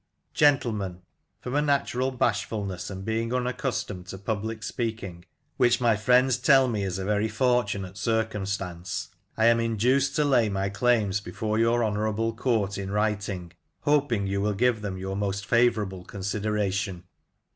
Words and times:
"Gentlemen,— 0.33 1.03
From 1.41 1.53
a 1.53 1.61
natural 1.61 2.09
bashfulness, 2.09 2.89
and 2.89 3.05
being 3.05 3.31
unaccustomed 3.31 4.07
to 4.07 4.17
public 4.17 4.63
speaking, 4.63 5.25
which 5.57 5.79
my 5.79 5.95
friends 5.95 6.37
tell 6.39 6.67
me 6.67 6.81
is 6.83 6.97
a 6.97 7.05
very 7.05 7.27
fortunate 7.27 7.97
circumstance, 7.97 9.09
I 9.37 9.45
am 9.45 9.59
induced 9.59 10.15
to 10.15 10.25
lay 10.25 10.49
my 10.49 10.69
claims 10.69 11.21
before 11.21 11.59
your 11.59 11.83
honourable 11.85 12.33
court 12.33 12.79
in 12.79 12.89
writing, 12.89 13.53
hoping 13.81 14.25
you 14.25 14.41
will 14.41 14.55
give 14.55 14.81
them 14.81 14.97
your 14.97 15.15
most 15.15 15.45
favourable 15.45 16.03
consideration. 16.03 17.03